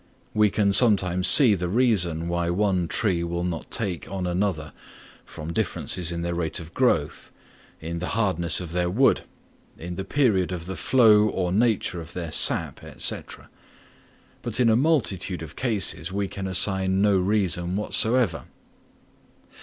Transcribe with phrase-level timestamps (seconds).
[0.33, 4.73] We can sometimes see the reason why one tree will not take on another
[5.25, 7.31] from differences in their rate of growth,
[7.79, 9.21] in the hardness of their wood,
[9.77, 13.19] in the period of the flow or nature of their sap, &c.
[14.41, 18.45] but in a multitude of cases we can assign no reason whatever.